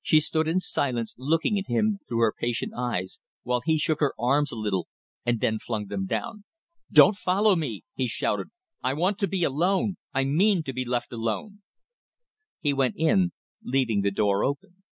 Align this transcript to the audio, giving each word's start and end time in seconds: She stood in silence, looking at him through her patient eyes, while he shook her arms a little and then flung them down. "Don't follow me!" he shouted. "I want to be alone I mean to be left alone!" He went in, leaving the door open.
She 0.00 0.20
stood 0.20 0.48
in 0.48 0.60
silence, 0.60 1.12
looking 1.18 1.58
at 1.58 1.66
him 1.66 1.98
through 2.08 2.20
her 2.20 2.32
patient 2.32 2.72
eyes, 2.74 3.20
while 3.42 3.60
he 3.62 3.76
shook 3.76 4.00
her 4.00 4.14
arms 4.18 4.50
a 4.50 4.54
little 4.56 4.88
and 5.26 5.40
then 5.40 5.58
flung 5.58 5.88
them 5.88 6.06
down. 6.06 6.44
"Don't 6.90 7.18
follow 7.18 7.54
me!" 7.54 7.84
he 7.92 8.06
shouted. 8.06 8.48
"I 8.82 8.94
want 8.94 9.18
to 9.18 9.28
be 9.28 9.44
alone 9.44 9.98
I 10.14 10.24
mean 10.24 10.62
to 10.62 10.72
be 10.72 10.86
left 10.86 11.12
alone!" 11.12 11.60
He 12.62 12.72
went 12.72 12.94
in, 12.96 13.32
leaving 13.62 14.00
the 14.00 14.10
door 14.10 14.42
open. 14.42 14.84